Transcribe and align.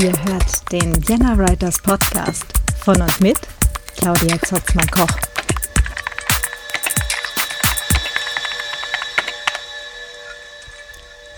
Ihr 0.00 0.12
hört 0.24 0.72
den 0.72 0.96
Vienna 1.06 1.36
Writers 1.36 1.76
Podcast 1.82 2.46
von 2.78 3.02
und 3.02 3.20
mit 3.20 3.36
Claudia 3.98 4.40
Zotzmann-Koch. 4.40 5.14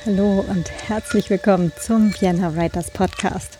Hallo 0.07 0.45
und 0.49 0.71
herzlich 0.87 1.29
willkommen 1.29 1.73
zum 1.81 2.15
Vienna 2.21 2.55
Writers 2.55 2.93
Podcast. 2.93 3.59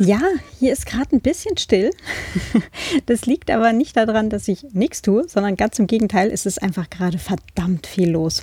Ja, 0.00 0.20
hier 0.58 0.72
ist 0.72 0.86
gerade 0.86 1.14
ein 1.14 1.20
bisschen 1.20 1.56
still. 1.56 1.90
Das 3.06 3.26
liegt 3.26 3.52
aber 3.52 3.72
nicht 3.72 3.96
daran, 3.96 4.30
dass 4.30 4.48
ich 4.48 4.64
nichts 4.72 5.02
tue, 5.02 5.28
sondern 5.28 5.54
ganz 5.54 5.78
im 5.78 5.86
Gegenteil, 5.86 6.30
ist 6.30 6.44
es 6.46 6.58
einfach 6.58 6.90
gerade 6.90 7.18
verdammt 7.18 7.86
viel 7.86 8.10
los. 8.10 8.42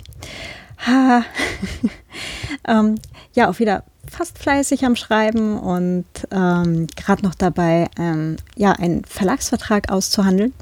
Ha. 0.88 1.26
ähm, 2.68 2.96
ja, 3.34 3.50
auch 3.50 3.60
wieder 3.60 3.84
fast 4.20 4.38
fleißig 4.38 4.84
am 4.84 4.98
Schreiben 4.98 5.58
und 5.58 6.04
ähm, 6.30 6.88
gerade 6.98 7.24
noch 7.24 7.36
dabei, 7.36 7.88
ähm, 7.98 8.36
ja, 8.58 8.74
einen 8.74 9.06
Verlagsvertrag 9.06 9.90
auszuhandeln. 9.90 10.54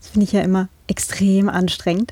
Das 0.00 0.08
finde 0.10 0.24
ich 0.24 0.32
ja 0.32 0.40
immer 0.40 0.66
extrem 0.88 1.48
anstrengend. 1.48 2.10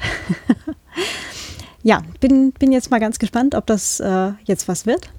ja, 1.82 2.00
bin, 2.20 2.52
bin 2.52 2.70
jetzt 2.70 2.92
mal 2.92 3.00
ganz 3.00 3.18
gespannt, 3.18 3.56
ob 3.56 3.66
das 3.66 3.98
äh, 3.98 4.34
jetzt 4.44 4.68
was 4.68 4.86
wird. 4.86 5.10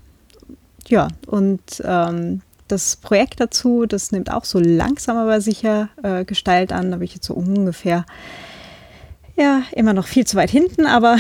Ja, 0.88 1.10
und 1.28 1.62
ähm, 1.84 2.42
das 2.70 2.96
Projekt 2.96 3.42
dazu, 3.42 3.86
das 3.86 4.14
nimmt 4.14 4.32
auch 4.32 4.46
so 4.46 4.60
langsam 4.60 5.18
aber 5.18 5.42
sicher 5.42 5.90
äh, 6.04 6.24
Gestalt 6.24 6.72
an. 6.72 6.92
Da 6.92 6.98
bin 6.98 7.06
ich 7.06 7.16
jetzt 7.16 7.28
so 7.28 7.34
ungefähr, 7.34 8.06
ja, 9.36 9.64
immer 9.74 9.92
noch 9.92 10.08
viel 10.08 10.26
zu 10.26 10.38
weit 10.38 10.52
hinten, 10.52 10.86
aber 10.86 11.18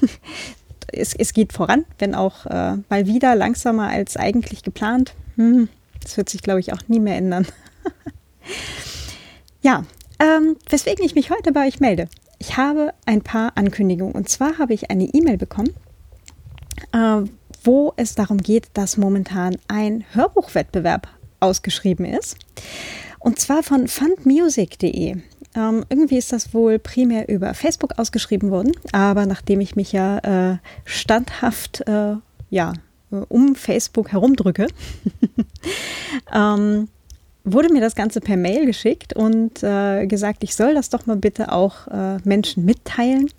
es, 0.96 1.14
es 1.14 1.32
geht 1.32 1.52
voran, 1.52 1.84
wenn 1.98 2.14
auch 2.14 2.46
äh, 2.46 2.76
mal 2.88 3.06
wieder 3.06 3.34
langsamer 3.34 3.88
als 3.88 4.16
eigentlich 4.16 4.62
geplant. 4.62 5.14
Hm, 5.36 5.68
das 6.02 6.16
wird 6.16 6.28
sich, 6.28 6.42
glaube 6.42 6.60
ich, 6.60 6.72
auch 6.72 6.80
nie 6.88 7.00
mehr 7.00 7.16
ändern. 7.16 7.46
ja, 9.62 9.84
ähm, 10.18 10.56
weswegen 10.68 11.04
ich 11.04 11.14
mich 11.14 11.30
heute 11.30 11.52
bei 11.52 11.66
euch 11.66 11.80
melde. 11.80 12.08
Ich 12.38 12.56
habe 12.56 12.92
ein 13.06 13.22
paar 13.22 13.52
Ankündigungen. 13.56 14.14
Und 14.14 14.28
zwar 14.28 14.58
habe 14.58 14.74
ich 14.74 14.90
eine 14.90 15.04
E-Mail 15.04 15.36
bekommen, 15.36 15.74
äh, 16.92 17.22
wo 17.62 17.92
es 17.96 18.14
darum 18.14 18.38
geht, 18.38 18.68
dass 18.74 18.96
momentan 18.96 19.56
ein 19.68 20.04
Hörbuchwettbewerb 20.12 21.08
ausgeschrieben 21.40 22.04
ist. 22.06 22.36
Und 23.18 23.38
zwar 23.38 23.62
von 23.62 23.88
fundmusic.de. 23.88 25.16
Ähm, 25.56 25.84
irgendwie 25.88 26.18
ist 26.18 26.32
das 26.32 26.52
wohl 26.52 26.78
primär 26.78 27.28
über 27.28 27.54
Facebook 27.54 27.98
ausgeschrieben 27.98 28.50
worden, 28.50 28.72
aber 28.92 29.24
nachdem 29.24 29.60
ich 29.60 29.74
mich 29.74 29.90
ja 29.92 30.18
äh, 30.52 30.58
standhaft 30.84 31.80
äh, 31.88 32.16
ja, 32.50 32.74
um 33.28 33.54
Facebook 33.54 34.12
herumdrücke, 34.12 34.66
ähm, 36.32 36.88
wurde 37.44 37.72
mir 37.72 37.80
das 37.80 37.94
Ganze 37.94 38.20
per 38.20 38.36
Mail 38.36 38.66
geschickt 38.66 39.14
und 39.14 39.62
äh, 39.62 40.06
gesagt, 40.06 40.44
ich 40.44 40.54
soll 40.54 40.74
das 40.74 40.90
doch 40.90 41.06
mal 41.06 41.16
bitte 41.16 41.52
auch 41.52 41.86
äh, 41.88 42.18
Menschen 42.24 42.64
mitteilen. 42.64 43.30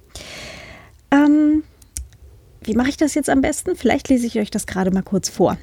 Ähm, 1.11 1.63
wie 2.61 2.73
mache 2.73 2.89
ich 2.89 2.97
das 2.97 3.13
jetzt 3.13 3.29
am 3.29 3.41
besten? 3.41 3.75
Vielleicht 3.75 4.09
lese 4.09 4.25
ich 4.25 4.39
euch 4.39 4.49
das 4.49 4.65
gerade 4.65 4.91
mal 4.91 5.03
kurz 5.03 5.29
vor. 5.29 5.57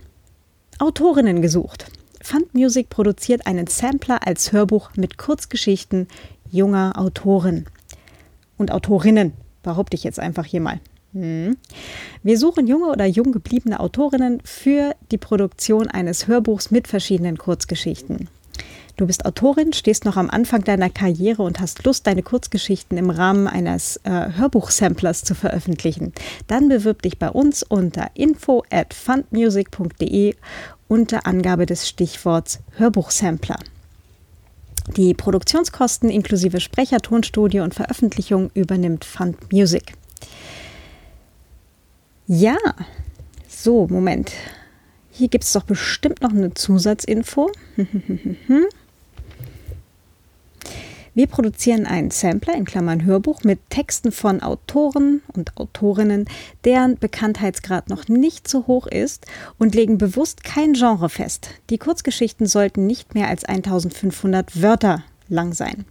Autorinnen 0.78 1.42
gesucht. 1.42 1.86
Fund 2.22 2.55
Music 2.55 2.88
produziert 2.88 3.47
einen 3.47 3.66
Sampler 3.66 4.27
als 4.27 4.52
Hörbuch 4.52 4.91
mit 4.97 5.19
Kurzgeschichten 5.19 6.08
junger 6.54 6.92
Autoren 6.97 7.66
und 8.56 8.70
Autorinnen, 8.70 9.32
behaupte 9.62 9.97
ich 9.97 10.04
jetzt 10.04 10.20
einfach 10.20 10.44
hier 10.44 10.60
mal. 10.60 10.81
Hm. 11.12 11.56
Wir 12.22 12.38
suchen 12.38 12.66
junge 12.66 12.87
oder 12.87 13.06
jung 13.06 13.32
gebliebene 13.32 13.81
Autorinnen 13.81 14.41
für 14.44 14.94
die 15.10 15.19
Produktion 15.19 15.88
eines 15.88 16.26
Hörbuchs 16.28 16.70
mit 16.70 16.88
verschiedenen 16.88 17.38
Kurzgeschichten. 17.38 18.28
Du 18.97 19.09
bist 19.09 19.26
Autorin, 19.26 19.72
stehst 19.72 20.04
noch 20.04 20.16
am 20.16 20.31
Anfang 20.31 20.62
deiner 20.62 20.88
Karriere 20.88 21.42
und 21.42 21.59
hast 21.59 21.84
Lust, 21.84 22.06
deine 22.06 22.22
Kurzgeschichten 22.22 22.97
im 22.97 23.10
Rahmen 23.10 23.48
eines 23.48 23.97
äh, 24.04 24.28
Hörbuchsamplers 24.36 25.25
zu 25.25 25.34
veröffentlichen. 25.34 26.12
Dann 26.47 26.69
bewirb 26.69 27.03
dich 27.03 27.19
bei 27.19 27.28
uns 27.28 27.65
unter 27.65 28.10
info 28.15 28.62
at 28.71 28.94
fundmusic.de 28.94 30.36
unter 30.86 31.26
Angabe 31.26 31.66
des 31.66 31.88
Stichworts 31.88 32.60
Hörbuchsampler. 32.76 33.56
Die 34.97 35.15
Produktionskosten 35.15 36.11
inklusive 36.11 36.61
Sprecher, 36.61 36.99
Tonstudio 36.99 37.65
und 37.65 37.75
Veröffentlichung 37.75 38.50
übernimmt 38.55 39.05
Fund 39.05 39.53
Music. 39.53 39.95
Ja, 42.27 42.56
so, 43.49 43.87
Moment. 43.89 44.33
Hier 45.11 45.28
gibt 45.28 45.45
es 45.45 45.53
doch 45.53 45.65
bestimmt 45.65 46.22
noch 46.22 46.31
eine 46.31 46.55
Zusatzinfo. 46.55 47.50
Wir 51.14 51.28
produzieren 51.28 51.86
einen 51.86 52.10
Sampler 52.10 52.54
in 52.54 52.64
Klammern 52.64 53.04
Hörbuch 53.04 53.44
mit 53.44 53.70
Texten 53.70 54.10
von 54.10 54.42
Autoren 54.42 55.22
und 55.32 55.56
Autorinnen, 55.56 56.25
deren 56.64 56.98
Bekanntheitsgrad 56.98 57.88
noch 57.88 58.08
nicht 58.08 58.48
so 58.48 58.66
hoch 58.66 58.88
ist 58.88 59.24
und 59.56 59.76
legen 59.76 59.97
bewusst 59.97 60.42
kein 60.42 60.72
Genre 60.72 61.08
fest. 61.08 61.50
Die 61.70 61.78
Kurzgeschichten 61.78 62.47
sollten 62.47 62.88
nicht 62.88 63.14
mehr 63.14 63.28
als 63.28 63.44
1500 63.44 64.60
Wörter 64.60 65.04
lang 65.28 65.53
sein. 65.53 65.84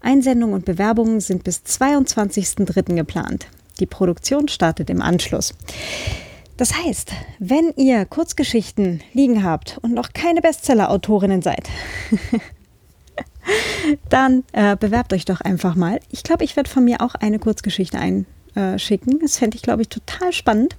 Einsendungen 0.00 0.56
und 0.56 0.64
Bewerbungen 0.64 1.20
sind 1.20 1.44
bis 1.44 1.62
22.03. 1.64 2.96
geplant. 2.96 3.46
Die 3.78 3.86
Produktion 3.86 4.48
startet 4.48 4.90
im 4.90 5.00
Anschluss. 5.00 5.54
Das 6.56 6.74
heißt, 6.74 7.12
wenn 7.38 7.72
ihr 7.76 8.04
Kurzgeschichten 8.04 9.02
liegen 9.12 9.44
habt 9.44 9.78
und 9.82 9.92
noch 9.92 10.12
keine 10.12 10.40
Bestseller-Autorinnen 10.40 11.42
seid, 11.42 11.68
dann 14.08 14.44
äh, 14.52 14.76
bewerbt 14.76 15.12
euch 15.12 15.24
doch 15.24 15.40
einfach 15.40 15.74
mal. 15.74 16.00
Ich 16.10 16.22
glaube, 16.22 16.44
ich 16.44 16.56
werde 16.56 16.70
von 16.70 16.84
mir 16.84 17.00
auch 17.00 17.14
eine 17.14 17.38
Kurzgeschichte 17.38 17.98
einschicken. 17.98 19.18
Das 19.20 19.38
fände 19.38 19.56
ich, 19.56 19.62
glaube 19.62 19.82
ich, 19.82 19.88
total 19.88 20.32
spannend. 20.32 20.76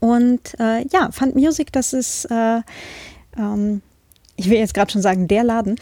Und 0.00 0.58
äh, 0.60 0.86
ja, 0.92 1.10
Fund 1.10 1.34
Music, 1.34 1.72
das 1.72 1.92
ist 1.92 2.26
äh, 2.26 2.60
ähm, 3.38 3.82
ich 4.36 4.50
will 4.50 4.58
jetzt 4.58 4.74
gerade 4.74 4.92
schon 4.92 5.02
sagen, 5.02 5.28
der 5.28 5.44
Laden, 5.44 5.76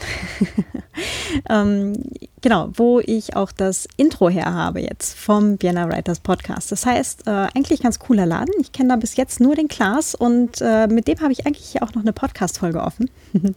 ähm, 1.49 1.93
genau, 2.41 2.69
wo 2.73 3.01
ich 3.01 3.35
auch 3.35 3.51
das 3.51 3.87
Intro 3.97 4.29
her 4.29 4.53
habe 4.53 4.79
jetzt 4.79 5.17
vom 5.17 5.61
Vienna 5.61 5.89
Writers 5.89 6.21
Podcast. 6.21 6.71
Das 6.71 6.85
heißt, 6.85 7.27
äh, 7.27 7.47
eigentlich 7.53 7.81
ganz 7.81 7.99
cooler 7.99 8.25
Laden. 8.25 8.53
Ich 8.61 8.71
kenne 8.71 8.89
da 8.89 8.95
bis 8.95 9.17
jetzt 9.17 9.41
nur 9.41 9.55
den 9.55 9.67
Klaas 9.67 10.15
und 10.15 10.61
äh, 10.61 10.87
mit 10.87 11.07
dem 11.07 11.19
habe 11.19 11.33
ich 11.33 11.45
eigentlich 11.45 11.81
auch 11.81 11.93
noch 11.93 12.01
eine 12.01 12.13
Podcast-Folge 12.13 12.81
offen. 12.81 13.09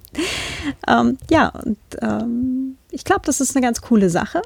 ähm, 0.88 1.18
ja, 1.30 1.48
und 1.48 1.78
ähm, 2.02 2.76
ich 2.90 3.04
glaube, 3.04 3.22
das 3.24 3.40
ist 3.40 3.56
eine 3.56 3.64
ganz 3.64 3.80
coole 3.80 4.10
Sache. 4.10 4.42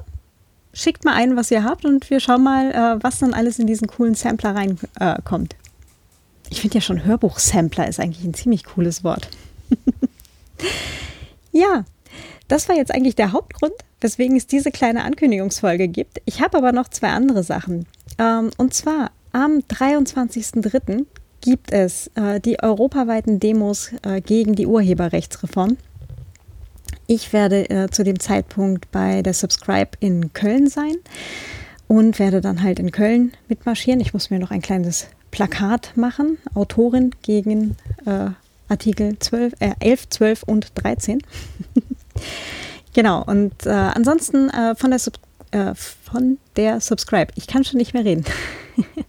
Schickt 0.71 1.03
mal 1.03 1.15
ein, 1.15 1.35
was 1.35 1.49
ihr 1.49 1.63
habt 1.63 1.85
und 1.85 2.09
wir 2.09 2.19
schauen 2.19 2.43
mal, 2.43 2.71
äh, 2.71 3.03
was 3.03 3.19
dann 3.19 3.33
alles 3.33 3.57
in 3.57 3.65
diesen 3.65 3.87
coolen 3.87 4.13
Sampler 4.13 4.55
reinkommt. 4.55 5.55
ich 6.49 6.61
finde 6.61 6.75
ja 6.75 6.81
schon 6.81 7.03
Hörbuch-Sampler 7.05 7.87
ist 7.87 7.99
eigentlich 7.99 8.23
ein 8.23 8.35
ziemlich 8.35 8.63
cooles 8.65 9.03
Wort. 9.03 9.29
Ja, 11.53 11.85
das 12.47 12.67
war 12.67 12.75
jetzt 12.75 12.93
eigentlich 12.93 13.15
der 13.15 13.31
Hauptgrund, 13.31 13.73
weswegen 14.01 14.35
es 14.35 14.47
diese 14.47 14.71
kleine 14.71 15.03
Ankündigungsfolge 15.03 15.87
gibt. 15.87 16.21
Ich 16.25 16.41
habe 16.41 16.57
aber 16.57 16.71
noch 16.71 16.89
zwei 16.89 17.09
andere 17.09 17.43
Sachen. 17.43 17.85
Ähm, 18.19 18.49
und 18.57 18.73
zwar 18.73 19.11
am 19.31 19.59
23.03. 19.59 21.05
gibt 21.41 21.71
es 21.71 22.11
äh, 22.15 22.39
die 22.39 22.61
europaweiten 22.61 23.39
Demos 23.39 23.91
äh, 24.01 24.19
gegen 24.19 24.55
die 24.55 24.67
Urheberrechtsreform. 24.67 25.77
Ich 27.07 27.33
werde 27.33 27.69
äh, 27.69 27.89
zu 27.89 28.03
dem 28.03 28.19
Zeitpunkt 28.19 28.91
bei 28.91 29.21
der 29.21 29.33
Subscribe 29.33 29.91
in 29.99 30.33
Köln 30.33 30.67
sein 30.67 30.95
und 31.87 32.17
werde 32.17 32.41
dann 32.41 32.63
halt 32.63 32.79
in 32.79 32.91
Köln 32.91 33.33
mitmarschieren. 33.47 34.01
Ich 34.01 34.13
muss 34.13 34.29
mir 34.31 34.39
noch 34.39 34.51
ein 34.51 34.61
kleines 34.61 35.07
Plakat 35.31 35.93
machen. 35.95 36.37
Autorin 36.55 37.11
gegen 37.21 37.75
Artikel 38.69 39.17
12, 39.19 39.53
äh, 39.59 39.73
11, 39.79 40.09
12 40.09 40.43
und 40.43 40.71
13. 40.75 41.21
genau, 42.93 43.23
und 43.23 43.65
äh, 43.65 43.69
ansonsten 43.69 44.49
äh, 44.49 44.75
von, 44.75 44.91
der 44.91 44.99
Sub, 44.99 45.15
äh, 45.51 45.73
von 45.75 46.37
der 46.55 46.81
Subscribe, 46.81 47.31
ich 47.35 47.47
kann 47.47 47.63
schon 47.63 47.77
nicht 47.77 47.93
mehr 47.93 48.05
reden. 48.05 48.25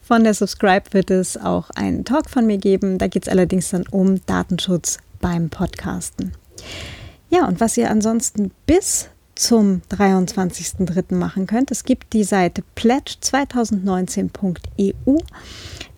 von 0.00 0.24
der 0.24 0.34
Subscribe 0.34 0.92
wird 0.92 1.10
es 1.10 1.36
auch 1.36 1.70
einen 1.70 2.04
Talk 2.04 2.30
von 2.30 2.46
mir 2.46 2.58
geben. 2.58 2.98
Da 2.98 3.08
geht 3.08 3.24
es 3.24 3.28
allerdings 3.28 3.70
dann 3.70 3.86
um 3.88 4.24
Datenschutz 4.26 4.98
beim 5.20 5.50
Podcasten. 5.50 6.32
Ja, 7.30 7.46
und 7.46 7.60
was 7.60 7.76
ihr 7.76 7.90
ansonsten 7.90 8.52
bis 8.66 9.08
zum 9.34 9.82
23.03. 9.90 11.14
machen 11.14 11.46
könnt, 11.46 11.70
es 11.70 11.84
gibt 11.84 12.12
die 12.12 12.24
Seite 12.24 12.64
pledge2019.eu. 12.76 15.18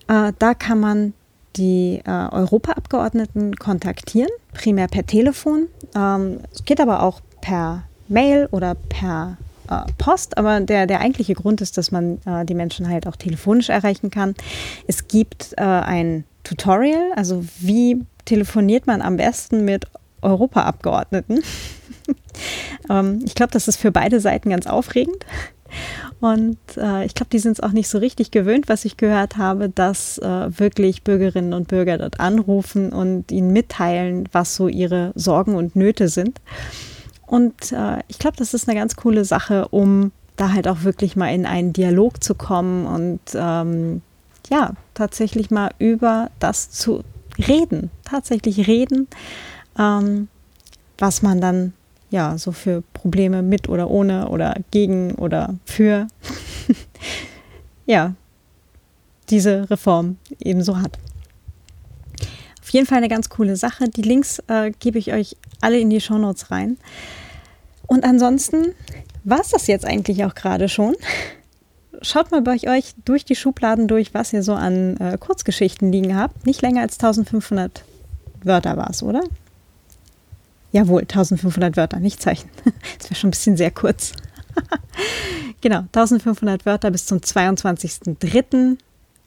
Äh, 0.07 0.33
da 0.37 0.53
kann 0.53 0.79
man 0.79 1.13
die 1.55 2.01
äh, 2.05 2.09
Europaabgeordneten 2.09 3.55
kontaktieren, 3.55 4.29
primär 4.53 4.87
per 4.87 5.05
Telefon. 5.05 5.67
Ähm, 5.95 6.39
es 6.53 6.63
geht 6.65 6.79
aber 6.79 7.03
auch 7.03 7.21
per 7.41 7.83
Mail 8.07 8.47
oder 8.51 8.75
per 8.75 9.37
äh, 9.69 9.81
Post, 9.97 10.37
aber 10.37 10.59
der, 10.61 10.87
der 10.87 10.99
eigentliche 10.99 11.33
Grund 11.33 11.61
ist, 11.61 11.77
dass 11.77 11.91
man 11.91 12.19
äh, 12.25 12.45
die 12.45 12.53
Menschen 12.53 12.89
halt 12.89 13.07
auch 13.07 13.15
telefonisch 13.15 13.69
erreichen 13.69 14.11
kann. 14.11 14.35
Es 14.87 15.07
gibt 15.07 15.53
äh, 15.57 15.63
ein 15.63 16.25
Tutorial, 16.43 17.11
also 17.15 17.45
wie 17.59 18.03
telefoniert 18.25 18.87
man 18.87 19.01
am 19.01 19.17
besten 19.17 19.65
mit 19.65 19.85
Europaabgeordneten. 20.21 21.43
ähm, 22.89 23.19
ich 23.25 23.35
glaube, 23.35 23.51
das 23.51 23.67
ist 23.67 23.77
für 23.77 23.91
beide 23.91 24.19
Seiten 24.19 24.49
ganz 24.49 24.67
aufregend. 24.67 25.25
Und 26.21 26.57
äh, 26.77 27.03
ich 27.03 27.15
glaube, 27.15 27.31
die 27.31 27.39
sind 27.39 27.53
es 27.53 27.59
auch 27.61 27.71
nicht 27.71 27.89
so 27.89 27.97
richtig 27.97 28.29
gewöhnt, 28.29 28.69
was 28.69 28.85
ich 28.85 28.95
gehört 28.95 29.37
habe, 29.37 29.69
dass 29.69 30.19
äh, 30.19 30.59
wirklich 30.59 31.03
Bürgerinnen 31.03 31.53
und 31.53 31.67
Bürger 31.67 31.97
dort 31.97 32.19
anrufen 32.19 32.93
und 32.93 33.31
ihnen 33.31 33.51
mitteilen, 33.51 34.29
was 34.31 34.55
so 34.55 34.67
ihre 34.67 35.13
Sorgen 35.15 35.55
und 35.55 35.75
Nöte 35.75 36.09
sind. 36.09 36.39
Und 37.25 37.71
äh, 37.71 38.03
ich 38.07 38.19
glaube, 38.19 38.37
das 38.37 38.53
ist 38.53 38.69
eine 38.69 38.79
ganz 38.79 38.95
coole 38.95 39.25
Sache, 39.25 39.67
um 39.69 40.11
da 40.35 40.53
halt 40.53 40.67
auch 40.67 40.83
wirklich 40.83 41.15
mal 41.15 41.33
in 41.33 41.47
einen 41.47 41.73
Dialog 41.73 42.23
zu 42.23 42.35
kommen 42.35 42.85
und 42.85 43.19
ähm, 43.33 44.01
ja, 44.49 44.73
tatsächlich 44.93 45.49
mal 45.49 45.71
über 45.79 46.29
das 46.39 46.69
zu 46.69 47.03
reden, 47.47 47.89
tatsächlich 48.05 48.67
reden, 48.67 49.07
ähm, 49.77 50.27
was 50.97 51.21
man 51.21 51.41
dann 51.41 51.73
ja 52.11 52.37
so 52.37 52.51
für 52.51 52.83
Probleme 52.93 53.41
mit 53.41 53.67
oder 53.67 53.89
ohne 53.89 54.29
oder 54.29 54.55
gegen 54.69 55.15
oder 55.15 55.55
für 55.65 56.07
ja 57.85 58.13
diese 59.29 59.69
Reform 59.69 60.17
ebenso 60.39 60.77
hat. 60.77 60.99
Auf 62.61 62.69
jeden 62.69 62.85
Fall 62.85 62.99
eine 62.99 63.09
ganz 63.09 63.29
coole 63.29 63.55
Sache. 63.55 63.89
Die 63.89 64.01
Links 64.01 64.39
äh, 64.47 64.71
gebe 64.79 64.99
ich 64.99 65.13
euch 65.13 65.35
alle 65.61 65.79
in 65.79 65.89
die 65.89 66.01
Shownotes 66.01 66.51
rein. 66.51 66.77
Und 67.87 68.03
ansonsten 68.03 68.73
war 69.23 69.41
es 69.41 69.49
das 69.49 69.67
jetzt 69.67 69.85
eigentlich 69.85 70.23
auch 70.25 70.35
gerade 70.35 70.69
schon. 70.69 70.95
Schaut 72.01 72.31
mal 72.31 72.41
bei 72.41 72.57
euch 72.67 72.93
durch 73.05 73.25
die 73.25 73.35
Schubladen 73.35 73.87
durch, 73.87 74.13
was 74.13 74.33
ihr 74.33 74.43
so 74.43 74.53
an 74.53 74.97
äh, 74.97 75.17
Kurzgeschichten 75.17 75.91
liegen 75.91 76.15
habt. 76.15 76.45
Nicht 76.45 76.61
länger 76.61 76.81
als 76.81 76.93
1500 76.99 77.83
Wörter 78.43 78.77
war 78.77 78.89
es, 78.89 79.03
oder? 79.03 79.21
Jawohl, 80.71 81.01
1500 81.01 81.77
Wörter, 81.77 81.99
nicht 81.99 82.21
Zeichen. 82.21 82.49
Das 82.97 83.09
wäre 83.09 83.15
schon 83.15 83.29
ein 83.29 83.31
bisschen 83.31 83.57
sehr 83.57 83.71
kurz. 83.71 84.13
genau, 85.61 85.79
1500 85.79 86.65
Wörter 86.65 86.91
bis 86.91 87.05
zum 87.05 87.19
22.03. 87.19 88.77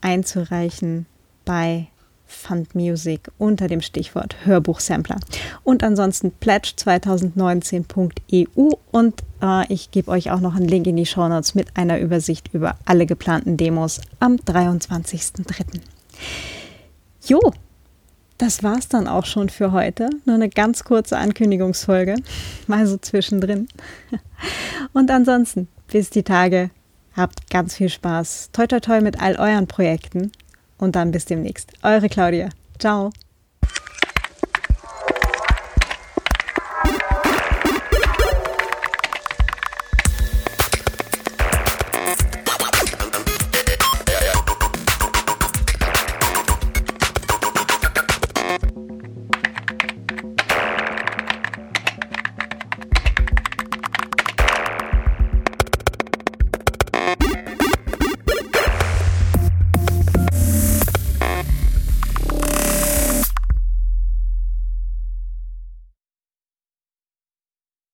einzureichen 0.00 1.06
bei 1.44 1.88
Fund 2.26 2.75
Music 2.75 3.31
unter 3.38 3.69
dem 3.69 3.81
Stichwort 3.81 4.37
Hörbuchsampler. 4.44 5.20
Und 5.62 5.85
ansonsten 5.85 6.32
pledge2019.eu 6.41 8.70
und 8.91 9.23
äh, 9.43 9.73
ich 9.73 9.91
gebe 9.91 10.11
euch 10.11 10.31
auch 10.31 10.41
noch 10.41 10.55
einen 10.55 10.69
Link 10.69 10.87
in 10.87 10.96
die 10.96 11.06
Show 11.06 11.26
Notes 11.29 11.55
mit 11.55 11.75
einer 11.76 11.99
Übersicht 12.00 12.52
über 12.52 12.76
alle 12.85 13.06
geplanten 13.06 13.56
Demos 13.56 14.02
am 14.20 14.37
23.03. 14.37 15.81
Jo, 17.26 17.41
das 18.39 18.63
war's 18.63 18.89
dann 18.89 19.09
auch 19.09 19.27
schon 19.27 19.49
für 19.49 19.73
heute. 19.73 20.11
Nur 20.25 20.37
eine 20.37 20.49
ganz 20.49 20.85
kurze 20.85 21.19
Ankündigungsfolge, 21.19 22.17
mal 22.67 22.87
so 22.87 22.97
zwischendrin. 22.97 23.69
Und 24.93 25.11
ansonsten, 25.11 25.69
bis 25.89 26.11
die 26.11 26.23
Tage, 26.23 26.71
habt 27.17 27.51
ganz 27.51 27.77
viel 27.77 27.89
Spaß. 27.89 28.51
Toi 28.53 28.67
toi 28.67 28.81
toi 28.81 29.01
mit 29.01 29.21
all 29.21 29.37
euren 29.37 29.67
Projekten 29.67 30.33
und 30.79 30.97
dann 30.97 31.13
bis 31.13 31.25
demnächst. 31.25 31.73
Eure 31.83 32.09
Claudia. 32.09 32.49
Ciao. 32.79 33.11